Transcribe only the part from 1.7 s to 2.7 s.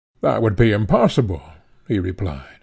he replied.